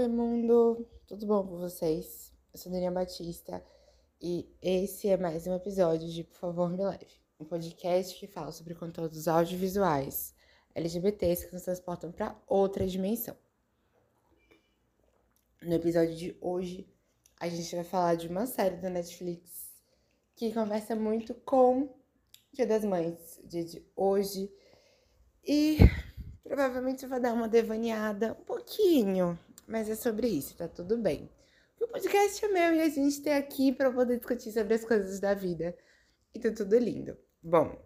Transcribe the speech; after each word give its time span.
Oi, 0.00 0.08
mundo! 0.08 0.88
Tudo 1.06 1.26
bom 1.26 1.46
com 1.46 1.58
vocês? 1.58 2.32
Eu 2.54 2.58
sou 2.58 2.72
Daniela 2.72 2.94
Batista 2.94 3.62
e 4.18 4.48
esse 4.62 5.08
é 5.08 5.16
mais 5.18 5.46
um 5.46 5.54
episódio 5.54 6.08
de 6.08 6.24
Por 6.24 6.38
Favor 6.38 6.70
Me 6.70 6.82
Leve, 6.82 7.20
um 7.38 7.44
podcast 7.44 8.18
que 8.18 8.26
fala 8.26 8.50
sobre 8.50 8.74
conteúdos 8.74 9.28
audiovisuais 9.28 10.34
LGBTs 10.74 11.46
que 11.46 11.52
nos 11.52 11.64
transportam 11.64 12.10
para 12.10 12.34
outra 12.46 12.86
dimensão. 12.86 13.36
No 15.60 15.74
episódio 15.74 16.16
de 16.16 16.34
hoje, 16.40 16.88
a 17.38 17.46
gente 17.50 17.76
vai 17.76 17.84
falar 17.84 18.14
de 18.14 18.26
uma 18.26 18.46
série 18.46 18.78
da 18.78 18.88
Netflix 18.88 19.70
que 20.34 20.50
conversa 20.54 20.96
muito 20.96 21.34
com 21.34 21.94
Dia 22.54 22.66
das 22.66 22.86
Mães, 22.86 23.38
dia 23.44 23.66
de 23.66 23.84
hoje, 23.94 24.50
e 25.44 25.76
provavelmente 26.42 27.06
vai 27.06 27.20
dar 27.20 27.34
uma 27.34 27.48
devaneada 27.48 28.32
um 28.32 28.44
pouquinho, 28.44 29.38
mas 29.70 29.88
é 29.88 29.94
sobre 29.94 30.26
isso, 30.26 30.56
tá 30.56 30.66
tudo 30.66 30.98
bem. 30.98 31.30
O 31.80 31.86
podcast 31.86 32.44
é 32.44 32.48
meu 32.48 32.74
e 32.74 32.80
a 32.82 32.88
gente 32.88 33.22
tem 33.22 33.34
aqui 33.34 33.70
para 33.70 33.90
poder 33.92 34.16
discutir 34.16 34.50
sobre 34.50 34.74
as 34.74 34.84
coisas 34.84 35.20
da 35.20 35.32
vida. 35.32 35.76
E 36.34 36.40
tá 36.40 36.50
tudo 36.50 36.76
lindo. 36.76 37.16
Bom, 37.40 37.80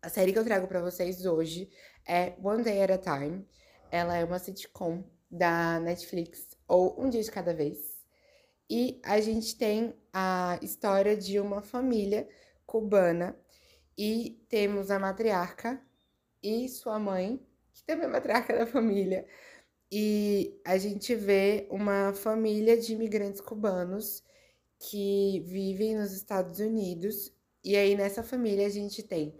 a 0.00 0.08
série 0.08 0.32
que 0.32 0.38
eu 0.38 0.44
trago 0.44 0.66
para 0.66 0.80
vocês 0.80 1.26
hoje 1.26 1.70
é 2.06 2.34
One 2.42 2.64
Day 2.64 2.82
at 2.82 2.90
a 2.90 2.98
Time. 2.98 3.46
Ela 3.90 4.16
é 4.16 4.24
uma 4.24 4.38
sitcom 4.38 5.04
da 5.30 5.78
Netflix, 5.78 6.56
ou 6.66 6.98
Um 6.98 7.10
Dia 7.10 7.22
de 7.22 7.30
Cada 7.30 7.52
Vez. 7.52 7.98
E 8.68 8.98
a 9.04 9.20
gente 9.20 9.58
tem 9.58 9.94
a 10.10 10.58
história 10.62 11.14
de 11.14 11.38
uma 11.38 11.60
família 11.60 12.26
cubana 12.66 13.38
e 13.96 14.42
temos 14.48 14.90
a 14.90 14.98
matriarca 14.98 15.82
e 16.42 16.66
sua 16.66 16.98
mãe, 16.98 17.46
que 17.74 17.84
também 17.84 18.06
é 18.06 18.08
matriarca 18.08 18.56
da 18.56 18.66
família, 18.66 19.26
e 19.90 20.60
a 20.64 20.76
gente 20.76 21.14
vê 21.14 21.66
uma 21.70 22.12
família 22.12 22.76
de 22.76 22.92
imigrantes 22.92 23.40
cubanos 23.40 24.22
que 24.78 25.40
vivem 25.46 25.96
nos 25.96 26.12
Estados 26.12 26.60
Unidos. 26.60 27.32
E 27.64 27.76
aí 27.76 27.96
nessa 27.96 28.22
família 28.22 28.66
a 28.66 28.70
gente 28.70 29.02
tem 29.02 29.34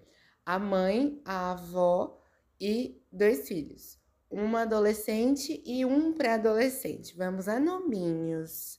a 0.44 0.58
mãe, 0.58 1.20
a 1.24 1.52
avó 1.52 2.18
e 2.60 3.00
dois 3.12 3.46
filhos. 3.46 3.98
Uma 4.30 4.62
adolescente 4.62 5.62
e 5.64 5.84
um 5.84 6.12
pré-adolescente. 6.12 7.16
Vamos 7.16 7.48
a 7.48 7.60
nominhos. 7.60 8.78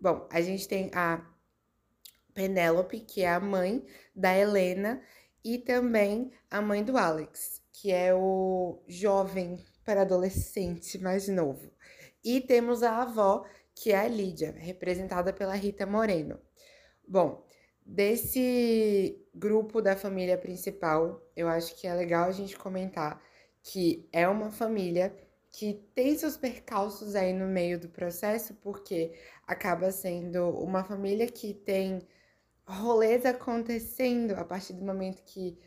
Bom, 0.00 0.28
a 0.30 0.40
gente 0.40 0.66
tem 0.68 0.90
a 0.94 1.24
Penélope, 2.32 3.00
que 3.00 3.22
é 3.22 3.30
a 3.30 3.40
mãe 3.40 3.84
da 4.14 4.36
Helena, 4.36 5.02
e 5.44 5.58
também 5.58 6.30
a 6.50 6.60
mãe 6.60 6.84
do 6.84 6.96
Alex, 6.96 7.62
que 7.72 7.90
é 7.90 8.14
o 8.14 8.82
jovem 8.86 9.64
para 9.88 10.02
adolescente 10.02 10.98
mais 10.98 11.28
novo. 11.28 11.72
E 12.22 12.42
temos 12.42 12.82
a 12.82 13.00
avó, 13.00 13.46
que 13.74 13.90
é 13.90 13.96
a 13.96 14.06
Lídia, 14.06 14.54
representada 14.58 15.32
pela 15.32 15.54
Rita 15.54 15.86
Moreno. 15.86 16.38
Bom, 17.08 17.42
desse 17.86 19.18
grupo 19.34 19.80
da 19.80 19.96
família 19.96 20.36
principal, 20.36 21.26
eu 21.34 21.48
acho 21.48 21.74
que 21.74 21.86
é 21.86 21.94
legal 21.94 22.28
a 22.28 22.32
gente 22.32 22.54
comentar 22.54 23.18
que 23.62 24.06
é 24.12 24.28
uma 24.28 24.50
família 24.50 25.16
que 25.50 25.82
tem 25.94 26.14
seus 26.18 26.36
percalços 26.36 27.14
aí 27.14 27.32
no 27.32 27.46
meio 27.46 27.80
do 27.80 27.88
processo, 27.88 28.52
porque 28.56 29.14
acaba 29.46 29.90
sendo 29.90 30.50
uma 30.50 30.84
família 30.84 31.26
que 31.26 31.54
tem 31.54 32.06
rolês 32.66 33.24
acontecendo 33.24 34.32
a 34.32 34.44
partir 34.44 34.74
do 34.74 34.84
momento 34.84 35.22
que 35.24 35.58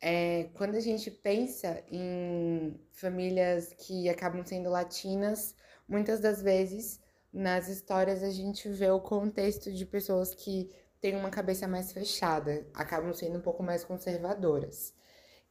é, 0.00 0.48
quando 0.54 0.76
a 0.76 0.80
gente 0.80 1.10
pensa 1.10 1.82
em 1.88 2.80
famílias 2.90 3.74
que 3.74 4.08
acabam 4.08 4.44
sendo 4.44 4.70
latinas, 4.70 5.54
muitas 5.86 6.20
das 6.20 6.40
vezes 6.40 7.00
nas 7.32 7.68
histórias 7.68 8.22
a 8.22 8.30
gente 8.30 8.68
vê 8.68 8.90
o 8.90 9.00
contexto 9.00 9.70
de 9.70 9.84
pessoas 9.84 10.34
que 10.34 10.70
têm 11.00 11.16
uma 11.16 11.30
cabeça 11.30 11.68
mais 11.68 11.92
fechada, 11.92 12.66
acabam 12.72 13.12
sendo 13.12 13.38
um 13.38 13.42
pouco 13.42 13.62
mais 13.62 13.84
conservadoras. 13.84 14.94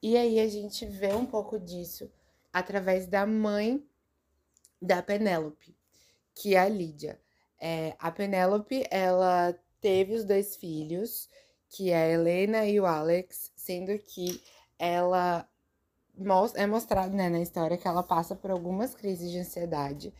E 0.01 0.17
aí 0.17 0.39
a 0.39 0.47
gente 0.47 0.85
vê 0.85 1.13
um 1.13 1.25
pouco 1.25 1.59
disso 1.59 2.11
através 2.51 3.05
da 3.05 3.25
mãe 3.25 3.85
da 4.81 5.01
Penélope, 5.01 5.75
que 6.33 6.55
é 6.55 6.59
a 6.59 6.69
Lídia. 6.69 7.19
É, 7.59 7.95
a 7.99 8.09
Penélope, 8.11 8.83
ela 8.89 9.53
teve 9.81 10.13
os 10.13 10.23
dois 10.23 10.55
filhos 10.55 11.29
que 11.69 11.91
é 11.91 11.97
a 11.97 12.09
Helena 12.09 12.65
e 12.65 12.79
o 12.79 12.85
Alex, 12.85 13.51
sendo 13.55 13.97
que 13.99 14.41
ela 14.77 15.47
é 16.55 16.67
mostrado 16.67 17.15
né, 17.15 17.29
na 17.29 17.39
história 17.39 17.77
que 17.77 17.87
ela 17.87 18.03
passa 18.03 18.35
por 18.35 18.51
algumas 18.51 18.93
crises 18.93 19.31
de 19.31 19.39
ansiedade 19.39 20.13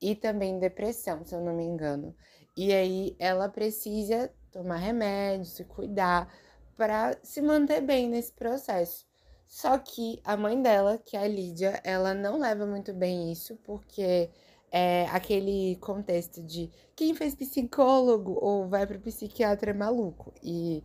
e 0.00 0.14
também 0.14 0.58
depressão, 0.58 1.24
se 1.24 1.34
eu 1.34 1.40
não 1.40 1.54
me 1.54 1.64
engano. 1.64 2.14
E 2.56 2.72
aí 2.72 3.16
ela 3.18 3.48
precisa 3.48 4.30
tomar 4.50 4.76
remédio, 4.76 5.46
se 5.46 5.64
cuidar 5.64 6.32
para 6.76 7.16
se 7.22 7.40
manter 7.40 7.80
bem 7.80 8.08
nesse 8.08 8.32
processo. 8.32 9.06
Só 9.46 9.78
que 9.78 10.20
a 10.24 10.36
mãe 10.36 10.60
dela, 10.60 10.98
que 10.98 11.16
é 11.16 11.20
a 11.20 11.28
Lídia, 11.28 11.80
ela 11.84 12.12
não 12.12 12.38
leva 12.38 12.66
muito 12.66 12.92
bem 12.92 13.30
isso, 13.30 13.56
porque 13.64 14.30
é 14.70 15.06
aquele 15.06 15.76
contexto 15.76 16.42
de 16.42 16.70
quem 16.94 17.14
fez 17.14 17.34
psicólogo 17.34 18.38
ou 18.40 18.68
vai 18.68 18.86
para 18.86 18.96
o 18.96 19.00
psiquiatra 19.00 19.70
é 19.70 19.74
maluco. 19.74 20.32
E 20.42 20.82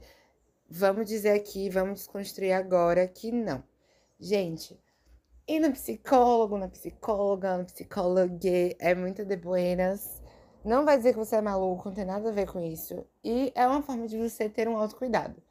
vamos 0.69 1.05
dizer 1.05 1.31
aqui, 1.31 1.69
vamos 1.69 1.99
desconstruir 1.99 2.53
agora 2.53 3.07
que 3.07 3.31
não. 3.31 3.63
Gente, 4.19 4.79
ir 5.47 5.59
no 5.59 5.71
psicólogo, 5.71 6.57
na 6.57 6.67
psicóloga, 6.67 7.57
no 7.57 7.65
psicólogo 7.65 8.39
é 8.79 8.95
muito 8.95 9.25
de 9.25 9.35
buenas. 9.35 10.21
Não 10.63 10.85
vai 10.85 10.97
dizer 10.97 11.13
que 11.13 11.19
você 11.19 11.37
é 11.37 11.41
maluco, 11.41 11.89
não 11.89 11.95
tem 11.95 12.05
nada 12.05 12.29
a 12.29 12.31
ver 12.31 12.47
com 12.47 12.59
isso. 12.59 13.05
E 13.23 13.51
é 13.55 13.65
uma 13.67 13.81
forma 13.81 14.07
de 14.07 14.17
você 14.17 14.47
ter 14.47 14.67
um 14.67 14.77
autocuidado. 14.77 15.41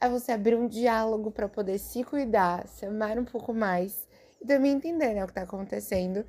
É 0.00 0.08
você 0.08 0.30
abrir 0.30 0.54
um 0.56 0.68
diálogo 0.68 1.30
para 1.30 1.48
poder 1.48 1.78
se 1.78 2.04
cuidar, 2.04 2.68
se 2.68 2.86
amar 2.86 3.18
um 3.18 3.24
pouco 3.24 3.52
mais 3.52 4.06
e 4.40 4.46
também 4.46 4.72
entender 4.72 5.14
né, 5.14 5.24
o 5.24 5.26
que 5.26 5.32
está 5.32 5.42
acontecendo 5.42 6.24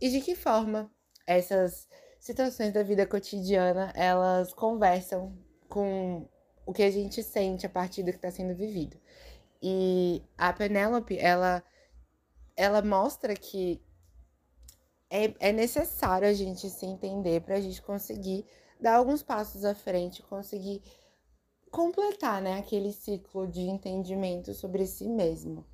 e 0.00 0.08
de 0.08 0.20
que 0.20 0.34
forma 0.34 0.90
essas 1.26 1.88
situações 2.18 2.72
da 2.72 2.82
vida 2.82 3.06
cotidiana 3.06 3.92
elas 3.94 4.52
conversam 4.52 5.36
com 5.68 6.28
o 6.66 6.72
que 6.72 6.82
a 6.82 6.90
gente 6.90 7.22
sente 7.22 7.66
a 7.66 7.70
partir 7.70 8.02
do 8.02 8.10
que 8.10 8.18
está 8.18 8.30
sendo 8.30 8.54
vivido. 8.54 8.96
E 9.62 10.22
a 10.36 10.52
Penélope, 10.52 11.18
ela, 11.18 11.62
ela 12.56 12.82
mostra 12.82 13.34
que 13.34 13.82
é, 15.10 15.34
é 15.40 15.52
necessário 15.52 16.28
a 16.28 16.32
gente 16.32 16.70
se 16.70 16.86
entender 16.86 17.40
para 17.40 17.56
a 17.56 17.60
gente 17.60 17.82
conseguir 17.82 18.46
dar 18.80 18.96
alguns 18.96 19.22
passos 19.22 19.64
à 19.64 19.74
frente, 19.74 20.22
conseguir 20.22 20.82
completar 21.70 22.40
né, 22.40 22.58
aquele 22.58 22.92
ciclo 22.92 23.46
de 23.46 23.60
entendimento 23.60 24.54
sobre 24.54 24.86
si 24.86 25.08
mesmo. 25.08 25.64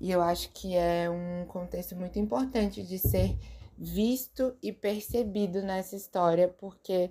E 0.00 0.10
eu 0.10 0.20
acho 0.20 0.50
que 0.52 0.74
é 0.74 1.08
um 1.08 1.46
contexto 1.46 1.96
muito 1.96 2.18
importante 2.18 2.82
de 2.82 2.98
ser 2.98 3.36
visto 3.76 4.56
e 4.62 4.72
percebido 4.72 5.62
nessa 5.62 5.96
história, 5.96 6.48
porque 6.48 7.10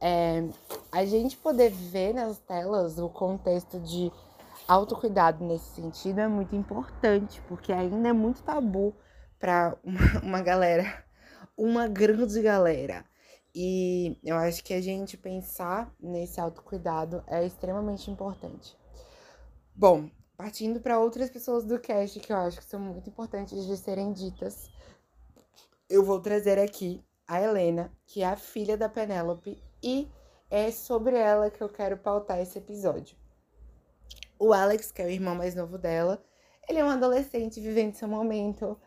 é, 0.00 0.48
a 0.90 1.04
gente 1.04 1.36
poder 1.36 1.70
ver 1.70 2.12
nas 2.14 2.38
telas 2.38 2.98
o 2.98 3.08
contexto 3.08 3.78
de 3.80 4.12
autocuidado 4.66 5.44
nesse 5.44 5.74
sentido 5.74 6.20
é 6.20 6.28
muito 6.28 6.54
importante, 6.56 7.40
porque 7.48 7.72
ainda 7.72 8.08
é 8.08 8.12
muito 8.12 8.42
tabu 8.42 8.94
para 9.38 9.76
uma, 9.82 10.00
uma 10.22 10.42
galera, 10.42 11.04
uma 11.56 11.88
grande 11.88 12.40
galera. 12.42 13.04
E 13.54 14.18
eu 14.24 14.36
acho 14.36 14.64
que 14.64 14.72
a 14.72 14.80
gente 14.80 15.16
pensar 15.16 15.92
nesse 16.00 16.40
autocuidado 16.40 17.22
é 17.26 17.44
extremamente 17.44 18.10
importante. 18.10 18.76
Bom, 19.74 20.08
partindo 20.36 20.80
para 20.80 20.98
outras 20.98 21.30
pessoas 21.30 21.64
do 21.64 21.78
cast 21.78 22.18
que 22.18 22.32
eu 22.32 22.36
acho 22.36 22.58
que 22.58 22.64
são 22.64 22.80
muito 22.80 23.10
importantes 23.10 23.66
de 23.66 23.76
serem 23.76 24.12
ditas, 24.12 24.70
eu 25.92 26.02
vou 26.02 26.18
trazer 26.18 26.58
aqui 26.58 27.04
a 27.28 27.42
Helena, 27.42 27.92
que 28.06 28.22
é 28.22 28.26
a 28.26 28.34
filha 28.34 28.78
da 28.78 28.88
Penélope, 28.88 29.62
e 29.82 30.10
é 30.48 30.70
sobre 30.70 31.16
ela 31.16 31.50
que 31.50 31.62
eu 31.62 31.68
quero 31.68 31.98
pautar 31.98 32.40
esse 32.40 32.56
episódio. 32.56 33.14
O 34.38 34.54
Alex, 34.54 34.90
que 34.90 35.02
é 35.02 35.04
o 35.04 35.10
irmão 35.10 35.34
mais 35.34 35.54
novo 35.54 35.76
dela, 35.76 36.24
ele 36.66 36.78
é 36.78 36.84
um 36.84 36.88
adolescente 36.88 37.60
vivendo 37.60 37.94
seu 37.94 38.08
momento. 38.08 38.80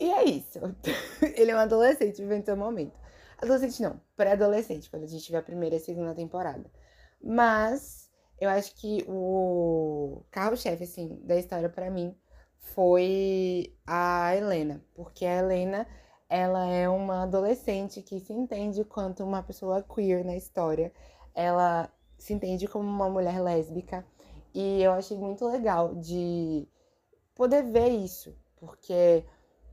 E 0.00 0.10
é 0.10 0.24
isso. 0.24 0.58
ele 1.36 1.50
é 1.50 1.54
um 1.54 1.58
adolescente 1.58 2.22
vivendo 2.22 2.46
seu 2.46 2.56
momento. 2.56 2.98
Adolescente 3.36 3.82
não, 3.82 4.00
pré-adolescente, 4.16 4.88
quando 4.88 5.04
a 5.04 5.08
gente 5.08 5.30
vê 5.30 5.36
a 5.36 5.42
primeira 5.42 5.76
e 5.76 5.78
a 5.78 5.82
segunda 5.82 6.14
temporada. 6.14 6.70
Mas 7.22 8.10
eu 8.40 8.48
acho 8.48 8.74
que 8.76 9.04
o 9.06 10.24
carro-chefe, 10.30 10.84
assim, 10.84 11.20
da 11.22 11.36
história 11.36 11.68
para 11.68 11.90
mim 11.90 12.16
foi 12.56 13.76
a 13.86 14.34
Helena. 14.34 14.82
Porque 14.94 15.26
a 15.26 15.38
Helena 15.38 15.86
ela 16.30 16.64
é 16.66 16.88
uma 16.88 17.24
adolescente 17.24 18.00
que 18.02 18.20
se 18.20 18.32
entende 18.32 18.84
quanto 18.84 19.24
uma 19.24 19.42
pessoa 19.42 19.82
queer 19.82 20.24
na 20.24 20.36
história. 20.36 20.92
Ela 21.34 21.92
se 22.16 22.32
entende 22.32 22.68
como 22.68 22.88
uma 22.88 23.10
mulher 23.10 23.42
lésbica. 23.42 24.06
E 24.54 24.80
eu 24.80 24.92
achei 24.92 25.18
muito 25.18 25.44
legal 25.48 25.96
de 25.96 26.68
poder 27.34 27.64
ver 27.64 27.88
isso, 27.88 28.32
porque 28.56 29.24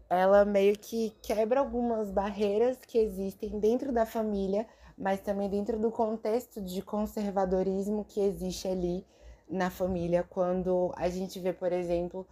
ela 0.10 0.46
meio 0.46 0.76
que 0.80 1.12
quebra 1.22 1.60
algumas 1.60 2.10
barreiras 2.10 2.78
que 2.78 2.98
existem 2.98 3.60
dentro 3.60 3.92
da 3.92 4.06
família, 4.06 4.66
mas 4.98 5.20
também 5.22 5.50
dentro 5.50 5.78
do 5.78 5.92
contexto 5.92 6.60
de 6.60 6.82
conservadorismo 6.82 8.04
que 8.04 8.20
existe 8.20 8.68
ali 8.68 9.06
na 9.48 9.70
família 9.70 10.24
quando 10.24 10.92
a 10.96 11.08
gente 11.08 11.40
vê, 11.40 11.54
por 11.54 11.72
exemplo, 11.72 12.28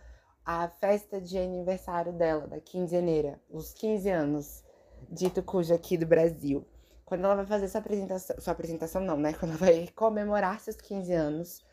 a 0.45 0.67
festa 0.67 1.19
de 1.19 1.37
aniversário 1.37 2.13
dela, 2.13 2.47
da 2.47 2.59
quinzeneira, 2.59 3.41
os 3.49 3.73
15 3.73 4.09
anos, 4.09 4.63
dito 5.09 5.41
cujo 5.41 5.73
aqui 5.73 5.97
do 5.97 6.05
Brasil. 6.05 6.65
Quando 7.03 7.25
ela 7.25 7.35
vai 7.35 7.45
fazer 7.45 7.67
sua 7.67 7.81
apresentação, 7.81 8.35
sua 8.39 8.53
apresentação 8.53 9.01
não, 9.01 9.17
né? 9.17 9.33
Quando 9.33 9.51
ela 9.51 9.59
vai 9.59 9.87
comemorar 9.95 10.59
seus 10.59 10.75
15 10.75 11.13
anos, 11.13 11.65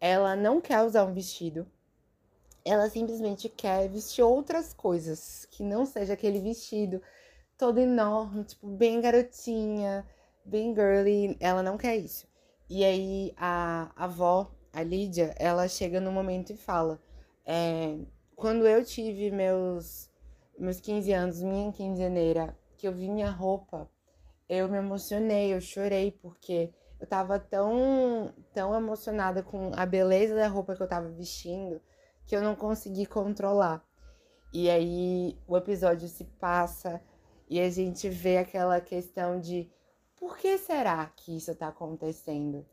ela 0.00 0.34
não 0.34 0.60
quer 0.60 0.82
usar 0.82 1.04
um 1.04 1.14
vestido. 1.14 1.66
Ela 2.64 2.90
simplesmente 2.90 3.48
quer 3.48 3.88
vestir 3.88 4.22
outras 4.22 4.74
coisas, 4.74 5.46
que 5.50 5.62
não 5.62 5.86
seja 5.86 6.12
aquele 6.12 6.40
vestido 6.40 7.00
todo 7.56 7.78
enorme, 7.78 8.44
tipo, 8.44 8.66
bem 8.68 9.00
garotinha, 9.00 10.06
bem 10.44 10.74
girly. 10.74 11.36
Ela 11.40 11.62
não 11.62 11.78
quer 11.78 11.96
isso. 11.96 12.26
E 12.68 12.84
aí 12.84 13.32
a, 13.36 13.90
a 13.96 14.04
avó 14.04 14.50
a 14.72 14.82
Lídia, 14.82 15.34
ela 15.38 15.66
chega 15.66 16.00
no 16.00 16.12
momento 16.12 16.52
e 16.52 16.56
fala: 16.56 17.00
é, 17.48 17.98
quando 18.36 18.66
eu 18.66 18.84
tive 18.84 19.30
meus, 19.30 20.10
meus 20.58 20.78
15 20.78 21.12
anos, 21.12 21.42
minha 21.42 21.72
quinzeneira, 21.72 22.54
que 22.76 22.86
eu 22.86 22.92
vi 22.92 23.08
minha 23.08 23.30
roupa, 23.30 23.90
eu 24.48 24.68
me 24.68 24.76
emocionei, 24.76 25.54
eu 25.54 25.60
chorei, 25.60 26.12
porque 26.12 26.70
eu 27.00 27.06
tava 27.06 27.38
tão, 27.38 28.34
tão 28.52 28.74
emocionada 28.74 29.42
com 29.42 29.72
a 29.74 29.86
beleza 29.86 30.34
da 30.34 30.46
roupa 30.46 30.76
que 30.76 30.82
eu 30.82 30.88
tava 30.88 31.08
vestindo 31.08 31.80
que 32.28 32.36
eu 32.36 32.42
não 32.42 32.54
consegui 32.54 33.06
controlar. 33.06 33.82
E 34.52 34.68
aí 34.68 35.36
o 35.46 35.56
episódio 35.56 36.06
se 36.06 36.24
passa 36.24 37.02
e 37.48 37.58
a 37.58 37.70
gente 37.70 38.10
vê 38.10 38.36
aquela 38.36 38.80
questão 38.82 39.40
de 39.40 39.70
por 40.14 40.36
que 40.36 40.58
será 40.58 41.06
que 41.16 41.36
isso 41.36 41.54
tá 41.54 41.68
acontecendo? 41.68 42.66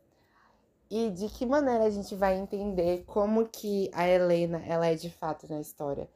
E 0.90 1.10
de 1.10 1.28
que 1.28 1.44
maneira 1.44 1.84
a 1.84 1.90
gente 1.90 2.14
vai 2.14 2.36
entender 2.36 3.04
como 3.06 3.48
que 3.48 3.90
a 3.92 4.08
Helena 4.08 4.62
ela 4.66 4.86
é 4.86 4.94
de 4.94 5.10
fato 5.10 5.46
na 5.48 5.60
história. 5.60 6.08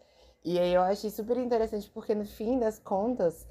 E 0.44 0.58
aí 0.58 0.72
eu 0.72 0.82
achei 0.82 1.10
super 1.10 1.36
interessante 1.36 1.90
porque 1.90 2.14
no 2.14 2.24
fim 2.24 2.58
das 2.58 2.78
contas 2.78 3.46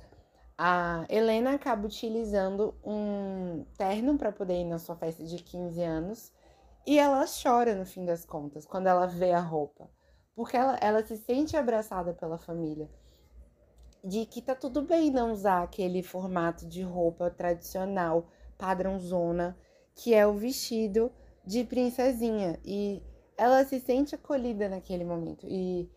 a 0.58 1.06
Helena 1.08 1.54
acaba 1.54 1.86
utilizando 1.86 2.74
um 2.84 3.66
terno 3.78 4.18
para 4.18 4.32
poder 4.32 4.62
ir 4.62 4.66
na 4.66 4.80
sua 4.80 4.96
festa 4.96 5.24
de 5.24 5.38
15 5.38 5.82
anos 5.82 6.32
e 6.86 6.98
ela 6.98 7.26
chora 7.28 7.76
no 7.76 7.86
fim 7.86 8.06
das 8.06 8.26
contas 8.26 8.66
quando 8.66 8.88
ela 8.88 9.06
vê 9.06 9.32
a 9.32 9.40
roupa, 9.40 9.90
porque 10.36 10.58
ela, 10.58 10.78
ela 10.82 11.06
se 11.06 11.18
sente 11.18 11.56
abraçada 11.56 12.14
pela 12.14 12.38
família. 12.38 12.90
De 14.04 14.26
que 14.26 14.42
tá 14.42 14.56
tudo 14.56 14.82
bem 14.82 15.12
não 15.12 15.32
usar 15.32 15.64
aquele 15.64 16.02
formato 16.02 16.66
de 16.66 16.82
roupa 16.82 17.30
tradicional, 17.30 18.28
padrãozona, 18.58 19.58
que 20.00 20.14
é 20.14 20.26
o 20.26 20.34
vestido 20.34 21.12
de 21.46 21.66
princesinha. 21.66 22.58
E 22.64 23.04
ela 23.36 23.66
se 23.66 23.82
sente 23.82 24.16
acolhida 24.16 24.70
naquele 24.70 25.04
momento. 25.04 25.46
E 25.46 25.92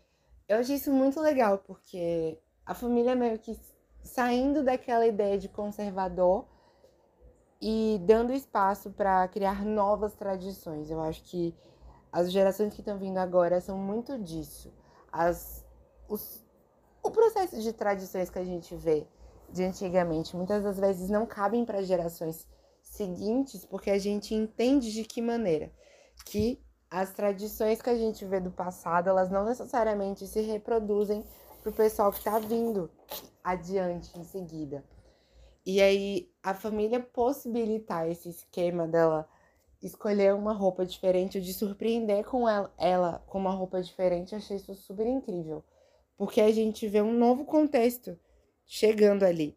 eu 0.48 0.58
achei 0.58 0.74
isso 0.74 0.92
muito 0.92 1.20
legal, 1.20 1.58
porque 1.58 2.36
a 2.66 2.74
família 2.74 3.14
meio 3.14 3.38
que 3.38 3.56
saindo 4.02 4.64
daquela 4.64 5.06
ideia 5.06 5.38
de 5.38 5.48
conservador 5.48 6.46
e 7.60 8.00
dando 8.04 8.32
espaço 8.32 8.90
para 8.90 9.28
criar 9.28 9.64
novas 9.64 10.14
tradições. 10.14 10.90
Eu 10.90 11.00
acho 11.00 11.22
que 11.22 11.54
as 12.10 12.32
gerações 12.32 12.74
que 12.74 12.80
estão 12.80 12.98
vindo 12.98 13.18
agora 13.18 13.60
são 13.60 13.78
muito 13.78 14.18
disso. 14.18 14.72
As, 15.12 15.64
os, 16.08 16.44
o 17.00 17.08
processo 17.08 17.60
de 17.60 17.72
tradições 17.72 18.28
que 18.28 18.38
a 18.40 18.44
gente 18.44 18.74
vê 18.74 19.06
de 19.48 19.62
antigamente 19.62 20.36
muitas 20.36 20.64
das 20.64 20.76
vezes 20.76 21.08
não 21.08 21.24
cabem 21.24 21.64
para 21.64 21.82
gerações 21.82 22.48
seguintes, 22.94 23.64
porque 23.64 23.90
a 23.90 23.98
gente 23.98 24.34
entende 24.34 24.92
de 24.92 25.04
que 25.04 25.20
maneira 25.22 25.72
que 26.24 26.62
as 26.90 27.12
tradições 27.12 27.80
que 27.80 27.88
a 27.88 27.96
gente 27.96 28.24
vê 28.24 28.38
do 28.38 28.50
passado, 28.50 29.08
elas 29.08 29.30
não 29.30 29.44
necessariamente 29.44 30.26
se 30.26 30.40
reproduzem 30.42 31.24
para 31.62 31.70
o 31.70 31.74
pessoal 31.74 32.12
que 32.12 32.18
está 32.18 32.38
vindo 32.38 32.90
adiante 33.42 34.18
em 34.18 34.24
seguida. 34.24 34.84
E 35.64 35.80
aí 35.80 36.30
a 36.42 36.52
família 36.52 37.00
possibilitar 37.00 38.08
esse 38.10 38.28
esquema 38.28 38.86
dela 38.86 39.28
escolher 39.82 40.34
uma 40.34 40.52
roupa 40.52 40.84
diferente, 40.84 41.38
ou 41.38 41.42
de 41.42 41.52
surpreender 41.52 42.24
com 42.24 42.48
ela, 42.48 42.72
ela 42.78 43.24
com 43.26 43.38
uma 43.38 43.52
roupa 43.52 43.82
diferente, 43.82 44.34
achei 44.34 44.56
isso 44.56 44.74
super 44.74 45.06
incrível. 45.06 45.64
Porque 46.16 46.40
a 46.40 46.52
gente 46.52 46.86
vê 46.86 47.00
um 47.02 47.12
novo 47.12 47.44
contexto 47.44 48.18
chegando 48.66 49.24
ali. 49.24 49.56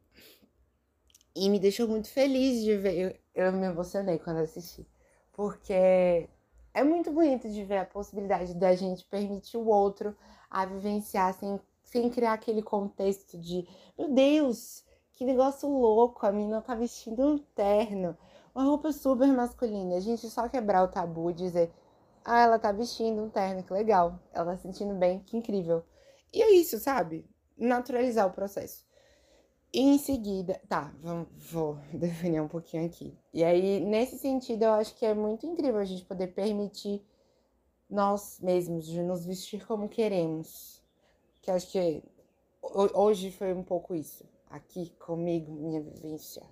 E 1.35 1.49
me 1.49 1.59
deixou 1.59 1.87
muito 1.87 2.09
feliz 2.09 2.63
de 2.63 2.77
ver. 2.77 3.21
Eu, 3.35 3.51
me 3.51 3.65
emocionei 3.67 4.17
quando 4.17 4.37
assisti. 4.37 4.87
Porque 5.33 6.29
é 6.73 6.83
muito 6.83 7.11
bonito 7.11 7.49
de 7.49 7.63
ver 7.63 7.79
a 7.79 7.85
possibilidade 7.85 8.53
da 8.53 8.73
gente 8.75 9.03
permitir 9.05 9.57
o 9.57 9.67
outro 9.67 10.15
a 10.49 10.65
vivenciar 10.65 11.33
sem, 11.33 11.59
sem 11.83 12.09
criar 12.09 12.33
aquele 12.33 12.63
contexto 12.63 13.37
de 13.37 13.67
meu 13.97 14.13
Deus, 14.13 14.85
que 15.13 15.25
negócio 15.25 15.69
louco, 15.69 16.25
a 16.25 16.31
menina 16.31 16.61
tá 16.61 16.75
vestindo 16.75 17.21
um 17.25 17.37
terno, 17.37 18.17
uma 18.53 18.63
roupa 18.63 18.91
super 18.93 19.27
masculina. 19.27 19.97
A 19.97 19.99
gente 19.99 20.29
só 20.29 20.47
quebrar 20.47 20.83
o 20.83 20.87
tabu 20.87 21.31
e 21.31 21.33
dizer, 21.33 21.73
ah, 22.23 22.39
ela 22.39 22.57
tá 22.59 22.71
vestindo 22.71 23.21
um 23.21 23.29
terno, 23.29 23.63
que 23.63 23.73
legal. 23.73 24.19
Ela 24.33 24.53
tá 24.53 24.57
sentindo 24.57 24.95
bem, 24.95 25.19
que 25.19 25.37
incrível. 25.37 25.83
E 26.33 26.41
é 26.41 26.51
isso, 26.51 26.79
sabe? 26.79 27.29
Naturalizar 27.57 28.27
o 28.27 28.31
processo. 28.31 28.84
Em 29.77 29.97
seguida, 29.97 30.61
tá, 30.69 30.93
vamos, 31.01 31.27
vou 31.51 31.77
definir 31.91 32.39
um 32.39 32.47
pouquinho 32.47 32.85
aqui. 32.85 33.13
E 33.33 33.43
aí, 33.43 33.81
nesse 33.81 34.17
sentido, 34.17 34.63
eu 34.63 34.71
acho 34.71 34.95
que 34.95 35.05
é 35.05 35.13
muito 35.13 35.45
incrível 35.45 35.81
a 35.81 35.83
gente 35.83 36.05
poder 36.05 36.27
permitir 36.27 37.05
nós 37.89 38.39
mesmos 38.39 38.85
de 38.85 39.03
nos 39.03 39.25
vestir 39.25 39.67
como 39.67 39.89
queremos. 39.89 40.81
Que 41.41 41.51
acho 41.51 41.69
que 41.69 42.01
hoje 42.61 43.31
foi 43.31 43.53
um 43.53 43.63
pouco 43.63 43.93
isso. 43.93 44.23
Aqui 44.49 44.91
comigo, 44.91 45.51
minha 45.51 45.81
vivência. 45.81 46.43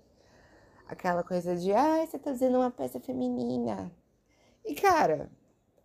Aquela 0.85 1.23
coisa 1.23 1.55
de, 1.55 1.71
ai, 1.71 2.05
você 2.05 2.19
tá 2.19 2.31
fazendo 2.31 2.57
uma 2.57 2.71
peça 2.71 2.99
feminina. 2.99 3.89
E 4.65 4.75
cara, 4.75 5.31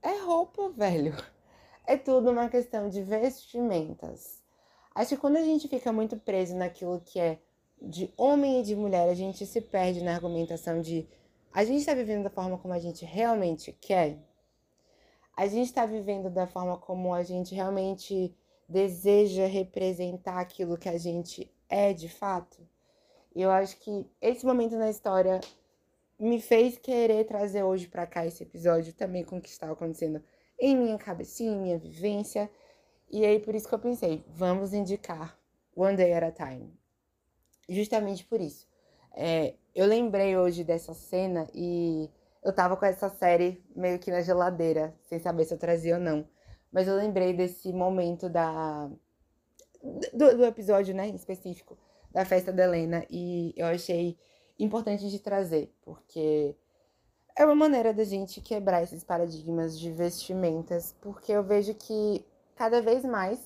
é 0.03 0.19
roupa, 0.23 0.71
velho. 0.77 1.15
É 1.87 1.97
tudo 1.97 2.33
uma 2.33 2.49
questão 2.49 2.89
de 2.89 3.01
vestimentas. 3.01 4.38
Acho 4.99 5.11
que 5.11 5.21
quando 5.21 5.37
a 5.37 5.45
gente 5.45 5.69
fica 5.69 5.93
muito 5.93 6.17
preso 6.17 6.57
naquilo 6.57 7.01
que 7.01 7.21
é 7.21 7.39
de 7.81 8.13
homem 8.17 8.59
e 8.59 8.65
de 8.65 8.75
mulher, 8.75 9.09
a 9.09 9.15
gente 9.15 9.47
se 9.47 9.61
perde 9.61 10.03
na 10.03 10.13
argumentação 10.13 10.81
de 10.81 11.09
a 11.53 11.65
gente 11.65 11.79
está 11.79 11.95
vivendo 11.95 12.25
da 12.25 12.31
forma 12.31 12.59
como 12.59 12.75
a 12.75 12.81
gente 12.81 13.05
realmente 13.05 13.71
quer. 13.81 14.19
A 15.37 15.47
gente 15.47 15.67
está 15.67 15.87
vivendo 15.87 16.29
da 16.29 16.49
forma 16.49 16.77
como 16.77 17.15
a 17.15 17.23
gente 17.23 17.55
realmente 17.55 18.37
deseja 18.69 19.47
representar 19.47 20.41
aquilo 20.41 20.77
que 20.77 20.89
a 20.89 20.99
gente 20.99 21.49
é 21.69 21.93
de 21.93 22.09
fato. 22.09 22.59
E 23.37 23.41
eu 23.41 23.53
acho 23.53 23.77
que 23.77 24.05
esse 24.21 24.45
momento 24.45 24.75
na 24.75 24.91
história 24.91 25.41
me 26.19 26.41
fez 26.41 26.77
querer 26.77 27.25
trazer 27.25 27.63
hoje 27.63 27.87
para 27.87 28.05
cá 28.05 28.27
esse 28.27 28.43
episódio 28.43 28.93
também 28.93 29.23
com 29.23 29.39
o 29.39 29.41
que 29.41 29.49
estava 29.49 29.75
acontecendo 29.75 30.21
em 30.59 30.77
minha 30.77 30.99
cabecinha, 30.99 31.53
em 31.53 31.61
minha 31.61 31.79
vivência. 31.79 32.51
E 33.11 33.25
aí 33.25 33.41
por 33.41 33.55
isso 33.55 33.69
que 33.69 33.75
eu 33.75 33.79
pensei, 33.79 34.25
vamos 34.29 34.73
indicar 34.73 35.39
One 35.75 35.97
Day 35.97 36.13
at 36.13 36.25
a 36.25 36.31
Time. 36.31 36.73
Justamente 37.69 38.25
por 38.25 38.41
isso. 38.41 38.67
É, 39.15 39.55
eu 39.75 39.87
lembrei 39.87 40.37
hoje 40.37 40.65
dessa 40.65 40.95
cena 40.95 41.47
e 41.55 42.11
eu 42.43 42.53
tava 42.53 42.77
com 42.77 42.85
essa 42.85 43.09
série 43.09 43.63
meio 43.75 43.99
que 43.99 44.11
na 44.11 44.21
geladeira, 44.21 44.95
sem 45.09 45.19
saber 45.19 45.45
se 45.45 45.55
eu 45.55 45.59
trazia 45.59 45.95
ou 45.95 46.01
não. 46.01 46.29
Mas 46.71 46.87
eu 46.87 46.97
lembrei 46.97 47.33
desse 47.33 47.73
momento 47.73 48.29
da 48.29 48.91
do, 50.13 50.37
do 50.37 50.45
episódio, 50.45 50.95
né, 50.95 51.09
em 51.09 51.15
específico, 51.15 51.79
da 52.11 52.25
festa 52.25 52.53
da 52.53 52.65
Helena. 52.65 53.05
E 53.11 53.55
eu 53.57 53.67
achei 53.67 54.19
importante 54.59 55.09
de 55.09 55.19
trazer, 55.19 55.73
porque 55.83 56.55
é 57.37 57.45
uma 57.45 57.55
maneira 57.55 57.95
da 57.95 58.05
gente 58.05 58.41
quebrar 58.41 58.83
esses 58.83 59.05
paradigmas 59.05 59.79
de 59.79 59.93
vestimentas, 59.93 60.95
porque 61.01 61.33
eu 61.33 61.43
vejo 61.43 61.75
que 61.75 62.25
cada 62.59 62.83
vez 62.83 63.05
mais, 63.05 63.39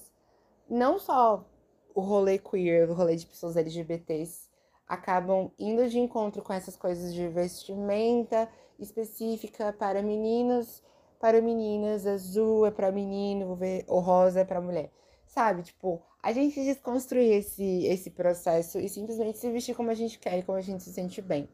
não 0.68 0.98
só 0.98 1.46
o 1.94 2.00
rolê 2.00 2.38
queer, 2.38 2.88
o 2.88 2.94
rolê 2.94 3.14
de 3.14 3.26
pessoas 3.26 3.58
LGBTs, 3.58 4.48
acabam 4.88 5.52
indo 5.58 5.86
de 5.86 5.98
encontro 5.98 6.42
com 6.42 6.50
essas 6.50 6.76
coisas 6.76 7.12
de 7.12 7.28
vestimenta 7.28 8.48
específica 8.78 9.70
para 9.70 10.00
meninos, 10.02 10.82
para 11.20 11.42
meninas, 11.42 12.06
azul 12.06 12.64
é 12.64 12.70
para 12.70 12.90
menino, 12.90 13.58
o 13.86 14.00
rosa 14.00 14.40
é 14.40 14.44
para 14.46 14.62
mulher. 14.62 14.90
Sabe, 15.26 15.62
tipo, 15.62 16.02
a 16.22 16.32
gente 16.32 16.64
desconstruir 16.64 17.34
esse, 17.34 17.84
esse 17.84 18.10
processo 18.10 18.78
e 18.78 18.88
simplesmente 18.88 19.36
se 19.36 19.50
vestir 19.50 19.76
como 19.76 19.90
a 19.90 19.94
gente 19.94 20.18
quer 20.18 20.38
e 20.38 20.42
como 20.42 20.56
a 20.56 20.62
gente 20.62 20.82
se 20.82 20.92
sente 20.92 21.20
bem. 21.20 21.46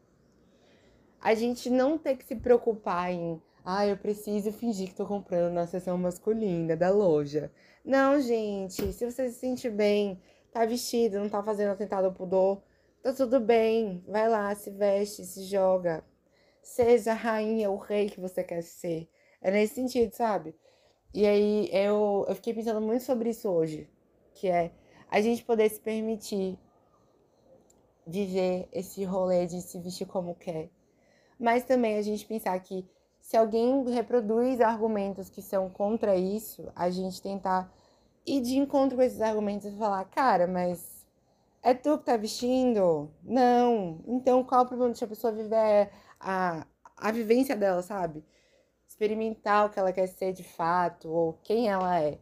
A 1.19 1.35
gente 1.35 1.69
não 1.69 1.97
ter 1.97 2.15
que 2.15 2.23
se 2.23 2.37
preocupar 2.37 3.11
em 3.11 3.41
Ah, 3.63 3.85
eu 3.85 3.97
preciso 3.97 4.51
fingir 4.51 4.89
que 4.89 4.95
tô 4.95 5.05
comprando 5.05 5.53
na 5.53 5.67
seção 5.67 5.97
masculina 5.97 6.75
da 6.75 6.89
loja. 6.89 7.51
Não, 7.83 8.19
gente, 8.21 8.93
se 8.93 9.05
você 9.05 9.29
se 9.29 9.39
sente 9.39 9.69
bem, 9.69 10.21
tá 10.51 10.65
vestido, 10.65 11.19
não 11.19 11.29
tá 11.29 11.43
fazendo 11.43 11.71
atentado 11.71 12.05
ao 12.05 12.13
pudor, 12.13 12.61
tá 13.03 13.13
tudo 13.13 13.39
bem. 13.39 14.03
Vai 14.07 14.29
lá, 14.29 14.53
se 14.55 14.69
veste, 14.71 15.25
se 15.25 15.43
joga. 15.43 16.03
Seja 16.61 17.11
a 17.11 17.15
rainha, 17.15 17.69
o 17.69 17.77
rei 17.77 18.09
que 18.09 18.19
você 18.19 18.43
quer 18.43 18.63
ser. 18.63 19.09
É 19.41 19.51
nesse 19.51 19.75
sentido, 19.75 20.13
sabe? 20.13 20.55
E 21.13 21.25
aí 21.25 21.69
eu, 21.73 22.25
eu 22.27 22.35
fiquei 22.35 22.53
pensando 22.53 22.81
muito 22.81 23.03
sobre 23.03 23.29
isso 23.29 23.49
hoje, 23.49 23.89
que 24.35 24.47
é 24.47 24.71
a 25.09 25.21
gente 25.21 25.43
poder 25.43 25.69
se 25.69 25.79
permitir 25.79 26.57
viver 28.05 28.67
esse 28.71 29.03
rolê 29.03 29.45
de 29.45 29.61
se 29.61 29.79
vestir 29.79 30.07
como 30.07 30.35
quer. 30.35 30.69
Mas 31.39 31.63
também 31.63 31.97
a 31.97 32.01
gente 32.01 32.25
pensar 32.25 32.59
que 32.59 32.87
se 33.29 33.37
alguém 33.37 33.87
reproduz 33.91 34.59
argumentos 34.59 35.29
que 35.29 35.39
são 35.39 35.69
contra 35.69 36.15
isso, 36.15 36.71
a 36.75 36.89
gente 36.89 37.21
tentar 37.21 37.71
ir 38.25 38.41
de 38.41 38.57
encontro 38.57 38.97
com 38.97 39.03
esses 39.03 39.21
argumentos 39.21 39.71
e 39.71 39.77
falar, 39.77 40.03
cara, 40.05 40.47
mas 40.47 41.05
é 41.61 41.75
tu 41.75 41.99
que 41.99 42.05
tá 42.05 42.17
vestindo? 42.17 43.07
Não. 43.21 44.03
Então 44.07 44.43
qual 44.43 44.63
o 44.63 44.65
problema 44.65 44.93
de 44.95 45.03
a 45.03 45.07
pessoa 45.07 45.31
viver 45.31 45.91
a, 46.19 46.65
a 46.97 47.11
vivência 47.11 47.55
dela, 47.55 47.83
sabe? 47.83 48.25
Experimentar 48.87 49.67
o 49.67 49.69
que 49.69 49.77
ela 49.77 49.93
quer 49.93 50.07
ser 50.07 50.33
de 50.33 50.43
fato, 50.43 51.07
ou 51.07 51.33
quem 51.43 51.69
ela 51.69 51.99
é. 51.99 52.17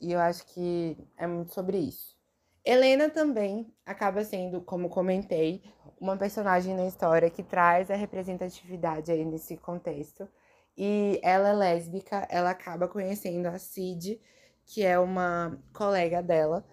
E 0.00 0.10
eu 0.10 0.18
acho 0.18 0.44
que 0.46 0.98
é 1.16 1.24
muito 1.24 1.54
sobre 1.54 1.78
isso. 1.78 2.16
Helena 2.64 3.08
também 3.08 3.72
acaba 3.86 4.24
sendo, 4.24 4.60
como 4.60 4.88
comentei, 4.88 5.62
uma 6.02 6.16
personagem 6.16 6.74
na 6.74 6.84
história 6.84 7.30
que 7.30 7.44
traz 7.44 7.88
a 7.88 7.94
representatividade 7.94 9.12
aí 9.12 9.24
nesse 9.24 9.56
contexto. 9.56 10.28
E 10.76 11.20
ela 11.22 11.50
é 11.50 11.52
lésbica, 11.52 12.26
ela 12.28 12.50
acaba 12.50 12.88
conhecendo 12.88 13.46
a 13.46 13.56
Cid, 13.56 14.20
que 14.66 14.82
é 14.84 14.98
uma 14.98 15.56
colega 15.72 16.20
dela, 16.20 16.64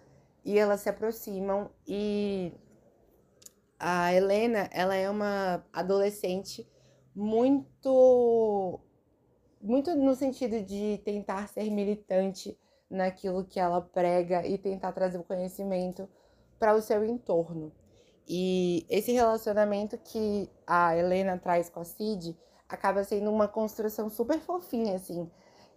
e 0.44 0.58
elas 0.58 0.80
se 0.80 0.88
aproximam 0.88 1.70
e 1.86 2.52
a 3.78 4.12
Helena, 4.12 4.68
ela 4.72 4.96
é 4.96 5.08
uma 5.08 5.64
adolescente 5.72 6.68
muito 7.14 8.80
muito 9.60 9.94
no 9.94 10.14
sentido 10.16 10.60
de 10.62 11.00
tentar 11.04 11.46
ser 11.48 11.70
militante 11.70 12.58
naquilo 12.90 13.44
que 13.44 13.60
ela 13.60 13.80
prega 13.80 14.44
e 14.44 14.58
tentar 14.58 14.90
trazer 14.92 15.18
o 15.18 15.24
conhecimento 15.24 16.08
para 16.58 16.74
o 16.74 16.82
seu 16.82 17.04
entorno. 17.04 17.72
E 18.32 18.86
esse 18.88 19.10
relacionamento 19.10 19.98
que 19.98 20.48
a 20.64 20.96
Helena 20.96 21.36
traz 21.36 21.68
com 21.68 21.80
a 21.80 21.84
Cid 21.84 22.38
acaba 22.68 23.02
sendo 23.02 23.28
uma 23.28 23.48
construção 23.48 24.08
super 24.08 24.38
fofinha, 24.38 24.94
assim, 24.94 25.28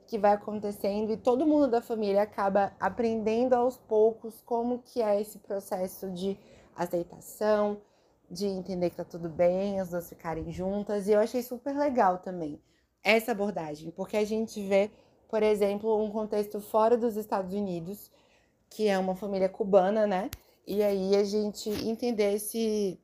que 0.06 0.20
vai 0.20 0.34
acontecendo 0.34 1.12
e 1.12 1.18
todo 1.18 1.48
mundo 1.48 1.68
da 1.68 1.82
família 1.82 2.22
acaba 2.22 2.72
aprendendo 2.80 3.54
aos 3.54 3.78
poucos 3.78 4.40
como 4.42 4.84
que 4.84 5.02
é 5.02 5.20
esse 5.20 5.40
processo 5.40 6.12
de 6.12 6.38
aceitação, 6.76 7.82
de 8.30 8.46
entender 8.46 8.92
que 8.92 8.98
tá 8.98 9.04
tudo 9.04 9.30
bem, 9.30 9.80
as 9.80 9.90
duas 9.90 10.08
ficarem 10.08 10.52
juntas. 10.52 11.08
E 11.08 11.14
eu 11.14 11.20
achei 11.20 11.42
super 11.42 11.76
legal 11.76 12.20
também 12.20 12.62
essa 13.04 13.32
abordagem, 13.32 13.90
porque 13.90 14.16
a 14.16 14.26
gente 14.26 14.62
vê 14.62 14.92
por 15.34 15.42
exemplo, 15.42 16.00
um 16.00 16.12
contexto 16.12 16.62
fora 16.62 16.96
dos 16.96 17.18
Estados 17.18 17.56
Unidos, 17.56 18.12
que 18.70 18.88
é 18.88 19.00
uma 19.00 19.16
família 19.16 19.50
cubana, 19.50 20.06
né? 20.06 20.30
E 20.66 20.82
aí 20.82 21.16
a 21.16 21.24
gente 21.24 21.70
entender 21.70 22.36
esse, 22.36 23.00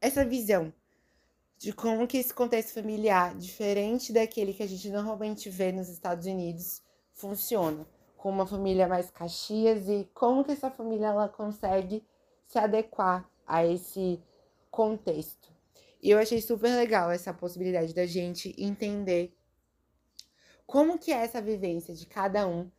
essa 0.00 0.24
visão 0.24 0.72
de 1.58 1.72
como 1.72 2.06
que 2.06 2.18
esse 2.18 2.32
contexto 2.32 2.74
familiar, 2.74 3.34
diferente 3.34 4.12
daquele 4.12 4.52
que 4.52 4.62
a 4.62 4.68
gente 4.68 4.88
normalmente 4.90 5.48
vê 5.48 5.72
nos 5.72 5.88
Estados 5.88 6.26
Unidos, 6.26 6.82
funciona. 7.12 7.86
Com 8.16 8.30
uma 8.30 8.46
família 8.46 8.88
mais 8.88 9.10
caxias 9.10 9.88
e 9.88 10.08
como 10.12 10.44
que 10.44 10.52
essa 10.52 10.70
família 10.70 11.08
ela 11.08 11.28
consegue 11.28 12.04
se 12.46 12.58
adequar 12.58 13.28
a 13.46 13.64
esse 13.64 14.20
contexto. 14.70 15.52
E 16.02 16.10
eu 16.10 16.18
achei 16.18 16.40
super 16.40 16.74
legal 16.74 17.10
essa 17.10 17.32
possibilidade 17.32 17.94
da 17.94 18.06
gente 18.06 18.54
entender 18.58 19.36
como 20.66 20.98
que 20.98 21.12
é 21.12 21.16
essa 21.16 21.40
vivência 21.40 21.94
de 21.94 22.06
cada 22.06 22.46
um 22.46 22.70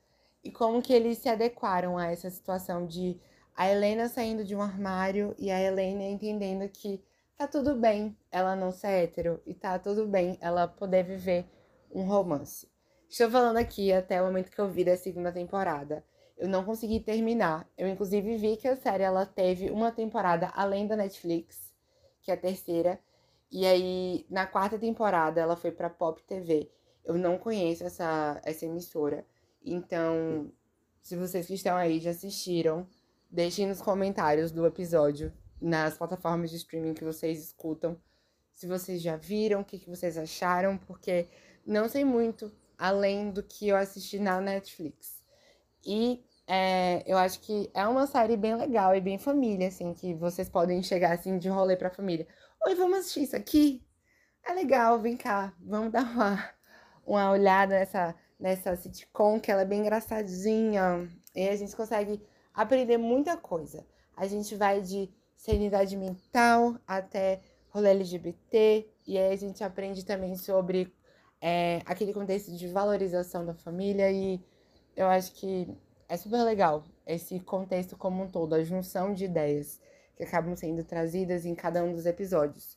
e 0.44 0.52
como 0.52 0.82
que 0.82 0.94
eles 0.94 1.18
se 1.18 1.30
adequaram 1.30 1.98
a 1.98 2.08
essa 2.08 2.30
situação 2.30 2.86
de 2.86 3.20
a 3.58 3.68
Helena 3.68 4.08
saindo 4.08 4.44
de 4.46 4.56
um 4.56 4.62
armário 4.62 5.34
e 5.36 5.50
a 5.50 5.60
Helena 5.60 6.04
entendendo 6.04 6.70
que 6.70 7.04
tá 7.36 7.48
tudo 7.48 7.76
bem 7.76 8.16
ela 8.32 8.56
não 8.56 8.72
ser 8.72 9.04
hétero 9.06 9.42
e 9.48 9.54
tá 9.56 9.80
tudo 9.80 10.06
bem 10.06 10.38
ela 10.40 10.68
poder 10.68 11.04
viver 11.04 11.44
um 11.92 12.04
romance. 12.04 12.70
Estou 13.10 13.32
falando 13.32 13.58
aqui 13.58 13.92
até 13.92 14.22
o 14.22 14.26
momento 14.26 14.52
que 14.52 14.62
eu 14.62 14.70
vi 14.70 14.84
da 14.84 14.96
segunda 14.96 15.32
temporada. 15.32 16.06
Eu 16.38 16.48
não 16.48 16.64
consegui 16.64 17.00
terminar. 17.00 17.68
Eu 17.76 17.88
inclusive 17.88 18.38
vi 18.38 18.58
que 18.58 18.68
a 18.68 18.76
série 18.76 19.02
ela 19.02 19.26
teve 19.26 19.72
uma 19.72 19.92
temporada 19.92 20.52
além 20.54 20.86
da 20.86 20.96
Netflix, 20.96 21.74
que 22.22 22.30
é 22.30 22.36
a 22.36 22.38
terceira. 22.38 23.00
E 23.50 23.66
aí 23.66 24.28
na 24.30 24.46
quarta 24.46 24.78
temporada 24.78 25.42
ela 25.42 25.56
foi 25.56 25.72
para 25.72 25.90
Pop 25.90 26.22
TV. 26.24 26.70
Eu 27.04 27.16
não 27.16 27.40
conheço 27.40 27.84
essa, 27.84 28.40
essa 28.46 28.66
emissora. 28.66 29.26
Então, 29.66 30.52
se 31.02 31.16
vocês 31.16 31.48
que 31.48 31.56
estão 31.56 31.76
aí 31.76 32.00
já 32.00 32.12
assistiram, 32.12 32.86
deixem 33.30 33.68
nos 33.68 33.82
comentários 33.82 34.52
do 34.52 34.66
episódio, 34.66 35.34
nas 35.62 35.98
plataformas 35.98 36.50
de 36.50 36.58
streaming 36.58 36.94
que 36.94 37.04
vocês 37.04 37.44
escutam, 37.44 38.00
se 38.54 38.68
vocês 38.68 39.02
já 39.02 39.16
viram, 39.16 39.62
o 39.62 39.66
que, 39.66 39.80
que 39.80 39.90
vocês 39.90 40.18
acharam, 40.18 40.78
porque 40.78 41.28
não 41.66 41.88
sei 41.88 42.04
muito 42.04 42.52
além 42.78 43.32
do 43.32 43.44
que 43.44 43.68
eu 43.68 43.76
assisti 43.76 44.20
na 44.20 44.40
Netflix. 44.42 45.22
E 45.86 46.24
é, 46.48 47.04
eu 47.06 47.18
acho 47.18 47.40
que 47.42 47.70
é 47.74 47.86
uma 47.88 48.08
série 48.08 48.38
bem 48.38 48.56
legal 48.56 48.96
e 48.96 49.02
bem 49.02 49.18
família, 49.18 49.68
assim, 49.68 49.94
que 49.94 50.14
vocês 50.14 50.50
podem 50.50 50.82
chegar 50.82 51.14
assim 51.14 51.38
de 51.38 51.50
rolê 51.50 51.76
pra 51.76 51.90
família. 51.90 52.28
Oi, 52.66 52.76
vamos 52.76 53.00
assistir 53.00 53.24
isso 53.24 53.36
aqui? 53.36 53.84
É 54.44 54.54
legal, 54.54 55.00
vem 55.00 55.18
cá, 55.18 55.54
vamos 55.60 55.92
dar 55.92 56.04
uma 56.04 56.58
uma 57.08 57.32
olhada 57.32 57.80
nessa, 57.80 58.14
nessa 58.38 58.76
sitcom, 58.76 59.40
que 59.40 59.50
ela 59.50 59.62
é 59.62 59.66
bem 59.66 59.80
engraçadinha. 59.80 61.10
E 61.34 61.48
a 61.48 61.56
gente 61.56 61.76
consegue 61.76 62.22
aprender 62.58 62.98
muita 62.98 63.38
coisa. 63.38 63.86
A 64.16 64.26
gente 64.26 64.56
vai 64.56 64.82
de 64.82 65.14
sanidade 65.36 65.96
mental 65.96 66.76
até 66.88 67.40
rolê 67.70 67.92
LGBT. 67.92 68.90
E 69.06 69.16
aí 69.16 69.32
a 69.32 69.36
gente 69.38 69.64
aprende 69.64 70.04
também 70.04 70.36
sobre 70.36 70.92
é, 71.40 71.82
aquele 71.86 72.12
contexto 72.12 72.52
de 72.52 72.68
valorização 72.68 73.46
da 73.46 73.54
família. 73.54 74.12
E 74.12 74.44
eu 74.96 75.06
acho 75.06 75.34
que 75.34 75.72
é 76.10 76.18
super 76.18 76.44
legal 76.44 76.84
esse 77.06 77.40
contexto 77.40 77.96
como 77.96 78.24
um 78.24 78.28
todo, 78.28 78.56
a 78.56 78.64
junção 78.64 79.14
de 79.14 79.26
ideias 79.26 79.80
que 80.16 80.24
acabam 80.24 80.56
sendo 80.56 80.84
trazidas 80.84 81.46
em 81.46 81.54
cada 81.54 81.84
um 81.84 81.94
dos 81.94 82.08
episódios. 82.08 82.76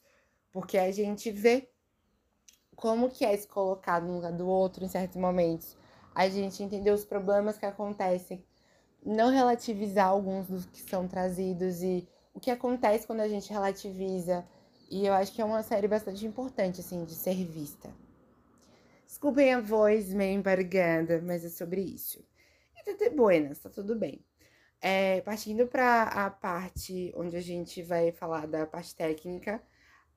Porque 0.53 0.77
a 0.77 0.93
gente 0.93 1.31
vê 1.31 1.71
como 2.77 3.09
que 3.09 3.25
é 3.25 3.35
se 3.35 3.49
colocar 3.49 4.03
no 4.03 4.17
lugar 4.17 4.33
do 4.33 4.47
outro 4.47 4.85
em 4.85 4.89
certos 4.89 5.17
momentos. 5.17 5.75
A 6.15 6.29
gente 6.29 6.63
entender 6.63 6.91
os 6.91 7.05
problemas 7.05 7.57
que 7.57 7.65
acontecem, 7.65 8.45
não 9.05 9.31
relativizar 9.31 10.09
alguns 10.09 10.47
dos 10.47 10.67
que 10.67 10.81
são 10.81 11.09
trazidos 11.09 11.83
e 11.83 12.09
o 12.35 12.41
que 12.41 12.51
acontece 12.51 13.07
quando 13.07 13.21
a 13.21 13.29
gente 13.29 13.51
relativiza. 13.51 14.47
E 14.91 15.07
eu 15.07 15.13
acho 15.13 15.33
que 15.33 15.41
é 15.41 15.45
uma 15.45 15.63
série 15.63 15.87
bastante 15.87 16.27
importante, 16.27 16.81
assim, 16.81 17.05
de 17.05 17.15
ser 17.15 17.45
vista. 17.45 17.91
Desculpem 19.07 19.53
a 19.53 19.61
voz 19.61 20.13
meio 20.13 20.39
embargada, 20.39 21.21
mas 21.23 21.45
é 21.45 21.49
sobre 21.49 21.81
isso. 21.81 22.25
E 22.87 22.95
de 22.95 23.11
buenas, 23.11 23.59
tá 23.59 23.69
tudo 23.69 23.95
bem. 23.95 24.25
É, 24.81 25.21
partindo 25.21 25.67
para 25.67 26.05
a 26.05 26.31
parte 26.31 27.13
onde 27.15 27.37
a 27.37 27.41
gente 27.41 27.83
vai 27.83 28.13
falar 28.13 28.47
da 28.47 28.67
parte 28.67 28.95
técnica, 28.95 29.63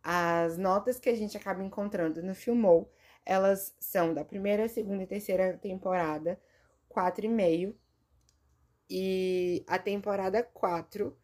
as 0.02 0.58
notas 0.58 1.00
que 1.00 1.10
a 1.10 1.16
gente 1.16 1.36
acaba 1.38 1.64
encontrando 1.64 2.22
no 2.24 2.34
Filmou, 2.34 2.92
elas 3.26 3.76
são 3.80 4.14
da 4.14 4.24
primeira, 4.24 4.68
segunda 4.68 5.04
e 5.04 5.08
terceira 5.08 5.58
temporada, 5.58 6.40
4,5. 6.90 7.74
E 8.96 9.66
a 9.66 9.80
temporada 9.80 10.44
4, 10.44 11.18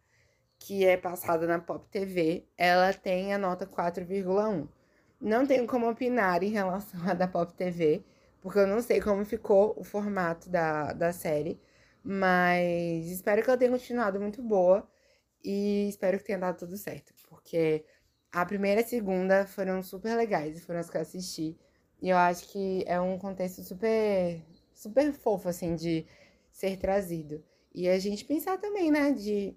que 0.57 0.87
é 0.87 0.97
passada 0.97 1.45
na 1.45 1.59
Pop 1.59 1.87
TV, 1.91 2.47
ela 2.57 2.91
tem 2.93 3.31
a 3.31 3.37
nota 3.37 3.67
4,1. 3.67 4.67
Não 5.21 5.45
tenho 5.45 5.67
como 5.67 5.87
opinar 5.87 6.41
em 6.43 6.49
relação 6.49 6.99
à 7.07 7.13
da 7.13 7.27
Pop 7.27 7.53
TV, 7.53 8.03
porque 8.41 8.57
eu 8.57 8.65
não 8.65 8.81
sei 8.81 8.99
como 8.99 9.23
ficou 9.23 9.75
o 9.77 9.83
formato 9.83 10.49
da, 10.49 10.93
da 10.93 11.13
série. 11.13 11.61
Mas 12.03 13.05
espero 13.05 13.43
que 13.43 13.49
ela 13.51 13.57
tenha 13.59 13.69
continuado 13.69 14.19
muito 14.19 14.41
boa 14.41 14.89
e 15.43 15.87
espero 15.89 16.17
que 16.17 16.23
tenha 16.23 16.39
dado 16.39 16.57
tudo 16.57 16.75
certo, 16.75 17.13
porque 17.29 17.85
a 18.31 18.43
primeira 18.47 18.81
e 18.81 18.83
a 18.83 18.87
segunda 18.87 19.45
foram 19.45 19.83
super 19.83 20.15
legais, 20.15 20.65
foram 20.65 20.79
as 20.79 20.89
que 20.89 20.97
eu 20.97 21.01
assisti. 21.01 21.55
E 22.01 22.09
eu 22.09 22.17
acho 22.17 22.47
que 22.51 22.83
é 22.87 22.99
um 22.99 23.19
contexto 23.19 23.61
super, 23.63 24.41
super 24.73 25.13
fofo, 25.13 25.49
assim, 25.49 25.75
de 25.75 26.07
ser 26.51 26.77
trazido. 26.77 27.43
E 27.73 27.87
a 27.87 27.99
gente 27.99 28.25
pensar 28.25 28.57
também, 28.57 28.91
né, 28.91 29.11
de 29.11 29.55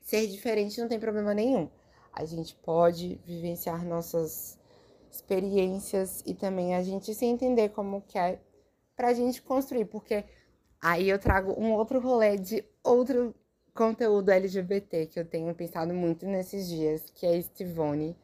ser 0.00 0.26
diferente 0.26 0.80
não 0.80 0.88
tem 0.88 0.98
problema 0.98 1.34
nenhum. 1.34 1.68
A 2.12 2.24
gente 2.24 2.54
pode 2.56 3.20
vivenciar 3.24 3.84
nossas 3.84 4.58
experiências 5.10 6.22
e 6.26 6.34
também 6.34 6.74
a 6.74 6.82
gente 6.82 7.14
se 7.14 7.24
entender 7.24 7.70
como 7.70 8.02
que 8.02 8.18
é 8.18 8.40
pra 8.96 9.14
gente 9.14 9.42
construir, 9.42 9.86
porque 9.86 10.24
aí 10.80 11.08
eu 11.08 11.18
trago 11.18 11.54
um 11.58 11.72
outro 11.72 12.00
rolê 12.00 12.36
de 12.36 12.64
outro 12.82 13.34
conteúdo 13.72 14.30
LGBT 14.30 15.06
que 15.06 15.18
eu 15.18 15.24
tenho 15.24 15.52
pensado 15.54 15.92
muito 15.94 16.26
nesses 16.26 16.68
dias, 16.68 17.10
que 17.10 17.26
é 17.26 17.36
Estivone, 17.36 18.16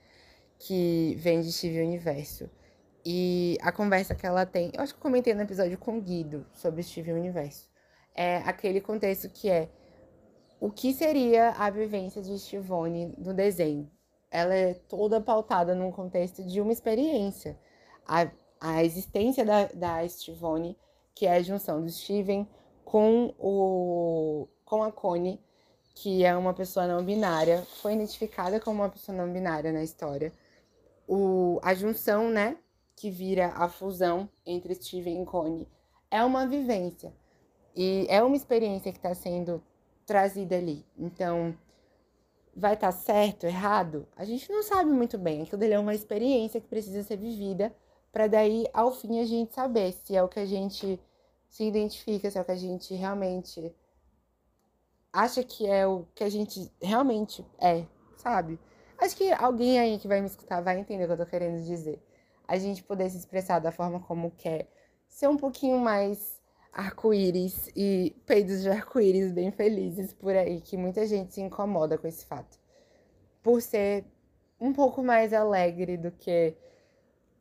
que 0.59 1.17
vem 1.19 1.41
de 1.41 1.53
Steve 1.53 1.81
Universo. 1.81 2.49
E 3.05 3.57
a 3.63 3.73
conversa 3.73 4.15
que 4.15 4.27
ela 4.27 4.45
tem, 4.45 4.71
eu 4.75 4.83
acho 4.83 4.93
que 4.93 4.99
eu 4.99 5.03
comentei 5.03 5.35
no 5.35 5.43
episódio 5.43 5.79
com 5.79 6.01
Guido 6.01 6.47
sobre 6.53 6.83
Steve 6.83 7.13
Universo. 7.13 7.70
É 8.15 8.39
aquele 8.39 8.81
contexto 8.81 9.29
que 9.29 9.49
é 9.49 9.69
o 10.61 10.71
que 10.71 10.93
seria 10.93 11.51
a 11.53 11.71
vivência 11.71 12.21
de 12.21 12.39
Stivone 12.39 13.15
no 13.17 13.33
desenho. 13.33 13.91
Ela 14.31 14.55
é 14.55 14.75
toda 14.75 15.21
pautada 15.21 15.75
num 15.75 15.91
contexto 15.91 16.45
de 16.45 16.61
uma 16.61 16.73
experiência. 16.73 17.59
A, 18.07 18.31
a 18.61 18.85
existência 18.85 19.45
da, 19.45 19.65
da 19.67 20.07
Stivone, 20.07 20.77
que 21.15 21.27
é 21.27 21.37
a 21.37 21.43
junção 21.43 21.81
do 21.81 21.91
Steven 21.91 22.47
com, 22.85 23.35
o, 23.39 24.49
com 24.65 24.83
a 24.83 24.93
Connie, 24.93 25.41
que 25.95 26.25
é 26.25 26.37
uma 26.37 26.53
pessoa 26.53 26.87
não 26.87 27.05
binária, 27.05 27.63
foi 27.81 27.95
identificada 27.95 28.61
como 28.61 28.83
uma 28.83 28.89
pessoa 28.89 29.17
não 29.17 29.33
binária 29.33 29.73
na 29.73 29.83
história. 29.83 30.33
O, 31.09 31.59
a 31.63 31.75
junção, 31.75 32.31
né, 32.31 32.57
que 32.95 33.11
vira 33.11 33.49
a 33.49 33.69
fusão 33.69 34.29
entre 34.45 34.75
Steven 34.75 35.23
e 35.23 35.27
Connie, 35.27 35.69
é 36.11 36.23
uma 36.23 36.47
vivência. 36.47 37.13
E 37.75 38.07
é 38.09 38.23
uma 38.23 38.37
experiência 38.37 38.93
que 38.93 38.99
está 38.99 39.15
sendo 39.15 39.63
trazida 40.07 40.57
ali. 40.57 40.85
Então, 40.99 41.57
vai 42.55 42.75
estar 42.75 42.93
tá 42.93 42.93
certo, 42.93 43.45
errado? 43.45 44.07
A 44.17 44.25
gente 44.25 44.51
não 44.51 44.63
sabe 44.63 44.91
muito 44.91 45.17
bem. 45.17 45.43
Aquilo 45.43 45.59
dele 45.59 45.75
é 45.75 45.79
uma 45.79 45.95
experiência 45.95 46.61
que 46.61 46.69
precisa 46.69 47.03
ser 47.03 47.17
vivida 47.17 47.75
para 48.13 48.27
daí, 48.27 48.67
ao 48.73 48.91
fim, 48.93 49.21
a 49.21 49.25
gente 49.25 49.55
saber 49.55 49.93
se 49.93 50.17
é 50.17 50.23
o 50.23 50.29
que 50.29 50.41
a 50.41 50.47
gente 50.47 51.01
se 51.49 51.65
identifica, 51.65 52.31
se 52.31 52.39
é 52.39 52.41
o 52.41 52.45
que 52.45 52.51
a 52.51 52.57
gente 52.57 52.95
realmente 52.95 53.75
acha 55.13 55.43
que 55.43 55.67
é 55.67 55.87
o 55.87 56.07
que 56.15 56.25
a 56.25 56.29
gente 56.29 56.73
realmente 56.81 57.45
é, 57.59 57.85
sabe? 58.17 58.59
Acho 58.99 59.17
que 59.17 59.33
alguém 59.33 59.79
aí 59.79 59.99
que 59.99 60.09
vai 60.09 60.21
me 60.21 60.27
escutar 60.27 60.61
vai 60.61 60.79
entender 60.79 61.05
o 61.05 61.07
que 61.07 61.13
eu 61.13 61.25
tô 61.25 61.27
querendo 61.27 61.65
dizer. 61.65 62.03
A 62.47 62.59
gente 62.59 62.83
poder 62.83 63.09
se 63.11 63.17
expressar 63.17 63.61
da 63.61 63.73
forma 63.73 64.01
como 64.01 64.33
quer, 64.33 64.69
ser 65.09 65.29
um 65.29 65.37
pouquinho 65.37 65.79
mais 65.79 66.40
arco-íris 66.73 67.69
e 67.75 68.17
peidos 68.27 68.63
de 68.63 68.69
arco-íris 68.69 69.33
bem 69.33 69.51
felizes 69.51 70.13
por 70.13 70.35
aí, 70.35 70.61
que 70.61 70.77
muita 70.77 71.07
gente 71.07 71.35
se 71.35 71.41
incomoda 71.41 71.99
com 71.99 72.07
esse 72.07 72.25
fato. 72.25 72.59
Por 73.43 73.61
ser 73.61 74.05
um 74.61 74.73
pouco 74.73 75.03
mais 75.03 75.33
alegre 75.33 75.97
do 75.97 76.11
que 76.11 76.55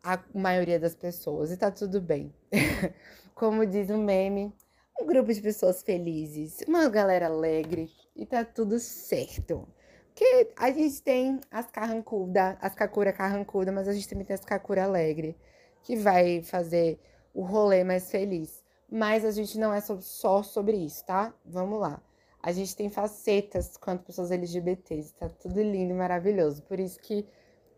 a 0.04 0.24
maioria 0.34 0.80
das 0.80 0.96
pessoas, 0.96 1.52
e 1.52 1.58
tá 1.58 1.70
tudo 1.70 2.02
bem. 2.02 2.34
Como 3.36 3.66
diz 3.66 3.90
o 3.90 3.94
um 3.94 4.04
meme, 4.04 4.54
um 5.00 5.06
grupo 5.06 5.34
de 5.34 5.42
pessoas 5.42 5.84
felizes, 5.84 6.60
uma 6.68 6.90
galera 6.90 7.28
alegre, 7.28 7.90
e 8.16 8.26
tá 8.26 8.44
tudo 8.44 8.80
certo. 8.80 9.68
Porque 10.08 10.52
a 10.58 10.72
gente 10.72 11.02
tem 11.02 11.40
as 11.50 11.68
carrancuda, 11.68 12.58
as 12.62 12.76
kakura 12.76 13.14
carrancuda, 13.14 13.72
mas 13.72 13.88
a 13.88 13.94
gente 13.94 14.08
também 14.08 14.26
tem 14.26 14.34
as 14.34 14.44
kakura 14.44 14.84
alegre, 14.84 15.38
que 15.84 15.96
vai 15.96 16.42
fazer 16.42 17.00
o 17.34 17.42
rolê 17.42 17.84
mais 17.84 18.12
feliz. 18.12 18.59
Mas 18.92 19.24
a 19.24 19.32
gente 19.32 19.58
não 19.60 19.74
é 19.74 19.82
só 19.82 20.42
sobre 20.42 20.78
isso, 20.78 21.06
tá? 21.06 21.34
Vamos 21.46 21.80
lá. 21.80 22.02
A 22.42 22.52
gente 22.52 22.76
tem 22.76 22.90
facetas 22.90 23.78
quanto 23.78 24.06
pessoas 24.06 24.32
LGBTs, 24.32 25.14
tá 25.14 25.30
tudo 25.30 25.62
lindo 25.62 25.94
e 25.94 25.96
maravilhoso. 25.96 26.64
Por 26.64 26.80
isso 26.80 27.00
que 27.00 27.28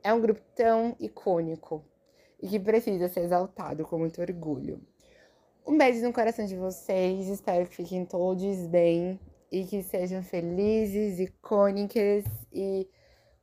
é 0.04 0.14
um 0.14 0.22
grupo 0.22 0.42
tão 0.56 0.96
icônico 1.00 1.84
e 2.42 2.48
que 2.48 2.60
precisa 2.60 3.10
ser 3.10 3.22
exaltado 3.22 3.84
com 3.86 3.98
muito 3.98 4.22
orgulho. 4.22 4.82
Um 5.66 5.78
beijo 5.78 6.04
no 6.04 6.14
coração 6.14 6.46
de 6.46 6.56
vocês, 6.56 7.28
espero 7.28 7.68
que 7.68 7.76
fiquem 7.76 8.06
todos 8.06 8.68
bem 8.68 9.20
e 9.52 9.66
que 9.66 9.84
sejam 9.84 10.24
felizes, 10.24 11.20
icônicas 11.20 12.24
e 12.52 12.90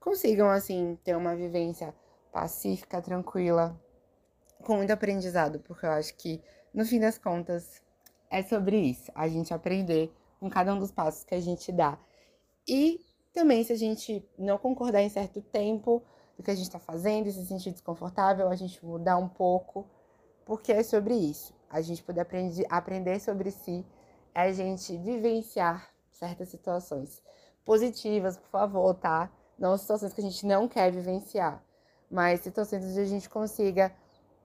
consigam, 0.01 0.49
assim, 0.49 0.99
ter 1.05 1.17
uma 1.17 1.37
vivência 1.37 1.95
pacífica, 2.33 3.03
tranquila, 3.03 3.79
com 4.65 4.77
muito 4.77 4.93
aprendizado, 4.93 5.61
porque 5.61 5.87
eu 5.87 5.91
acho 5.91 6.15
que 6.17 6.43
no 6.73 6.85
fim 6.85 7.01
das 7.01 7.19
contas, 7.19 7.83
é 8.31 8.43
sobre 8.43 8.79
isso. 8.79 9.11
A 9.15 9.29
gente 9.29 9.53
aprender 9.53 10.13
com 10.39 10.49
cada 10.49 10.75
um 10.75 10.79
dos 10.79 10.93
passos 10.93 11.25
que 11.25 11.35
a 11.35 11.41
gente 11.41 11.73
dá. 11.73 11.99
E 12.67 13.05
também, 13.33 13.65
se 13.65 13.73
a 13.73 13.77
gente 13.77 14.27
não 14.39 14.59
concordar 14.59 15.03
em 15.03 15.09
certo 15.09 15.41
tempo 15.41 16.03
do 16.37 16.43
que 16.43 16.51
a 16.51 16.55
gente 16.55 16.67
está 16.67 16.79
fazendo 16.79 17.31
se 17.31 17.45
sentir 17.47 17.73
desconfortável, 17.73 18.49
a 18.49 18.57
gente 18.57 18.85
mudar 18.85 19.17
um 19.17 19.29
pouco, 19.29 19.87
porque 20.45 20.73
é 20.73 20.83
sobre 20.83 21.15
isso. 21.15 21.55
A 21.69 21.81
gente 21.81 22.03
poder 22.03 22.21
aprender, 22.21 22.67
aprender 22.71 23.21
sobre 23.21 23.51
si, 23.51 23.85
é 24.35 24.43
a 24.43 24.53
gente 24.53 24.97
vivenciar 24.97 25.89
certas 26.11 26.49
situações 26.49 27.23
positivas, 27.65 28.37
por 28.37 28.49
favor, 28.49 28.95
tá? 28.95 29.31
Não 29.59 29.77
situações 29.77 30.13
que 30.13 30.21
a 30.21 30.25
gente 30.25 30.47
não 30.47 30.69
quer 30.69 30.91
vivenciar, 30.91 31.63
mas 32.11 32.41
situações 32.41 32.85
onde 32.85 33.01
a 33.01 33.05
gente 33.05 33.29
consiga 33.29 33.93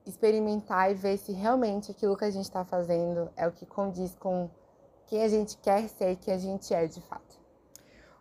experimentar 0.05 0.91
e 0.91 0.93
ver 0.93 1.17
se 1.17 1.31
realmente 1.31 1.91
aquilo 1.91 2.17
que 2.17 2.25
a 2.25 2.29
gente 2.29 2.45
está 2.45 2.63
fazendo 2.63 3.29
é 3.35 3.47
o 3.47 3.51
que 3.51 3.65
condiz 3.65 4.15
com 4.15 4.49
quem 5.07 5.23
a 5.23 5.27
gente 5.27 5.57
quer 5.57 5.87
ser 5.89 6.11
e 6.11 6.15
quem 6.15 6.33
a 6.33 6.37
gente 6.37 6.73
é 6.73 6.87
de 6.87 7.01
fato. 7.01 7.39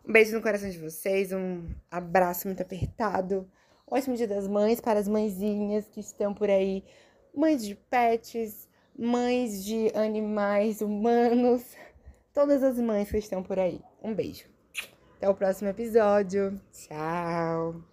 Um 0.07 0.13
beijo 0.13 0.35
no 0.35 0.43
coração 0.43 0.69
de 0.69 0.79
vocês, 0.79 1.33
um 1.33 1.69
abraço 1.91 2.49
muito 2.49 2.63
apertado. 2.63 3.49
Ótimo 3.87 4.17
dia 4.17 4.27
das 4.27 4.49
mães 4.49 4.81
para 4.81 4.99
as 4.99 5.07
mãezinhas 5.07 5.89
que 5.89 6.01
estão 6.01 6.35
por 6.35 6.51
aí, 6.51 6.85
mães 7.35 7.65
de 7.65 7.75
pets, 7.75 8.69
mães 8.99 9.65
de 9.65 9.93
animais 9.95 10.81
humanos, 10.81 11.65
todas 12.33 12.63
as 12.63 12.79
mães 12.79 13.11
que 13.11 13.19
estão 13.19 13.43
por 13.43 13.59
aí. 13.59 13.81
Um 14.03 14.15
beijo. 14.15 14.47
Até 15.17 15.29
o 15.29 15.35
próximo 15.35 15.69
episódio. 15.69 16.61
Tchau. 16.73 17.92